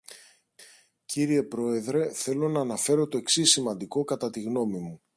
[1.05, 5.01] Κύριε Πρόεδρε, θέλω να αναφέρω το εξής σημαντικό κατά τη γνώμη μου.